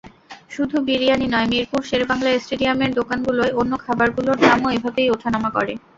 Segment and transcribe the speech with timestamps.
[0.51, 5.73] শুধু বিরিয়ানি নয়, মিরপুর শেরেবাংলা স্টেডিয়ামের দোকানগুলোয় অন্য খাবারগুলোর দামও এভাবেই ওঠা-নামা করে।